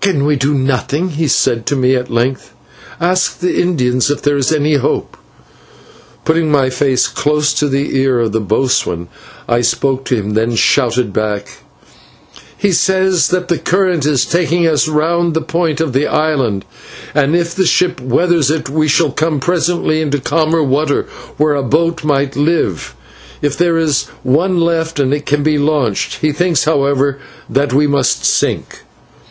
[0.00, 2.54] "Can we do nothing?" he said to me at length.
[2.98, 5.18] "Ask the Indians if there is any hope."
[6.24, 9.08] Putting my face close to the ear of the boatswain,
[9.46, 11.58] I spoke to him, then shouted back:
[12.56, 16.64] "He says that the current is taking us round the point of the island,
[17.14, 21.02] and if the ship weathers it, we shall come presently into calmer water,
[21.36, 22.94] where a boat might live,
[23.42, 26.20] if there is one left and it can be launched.
[26.22, 27.18] He thinks, however,
[27.50, 28.80] that we must sink."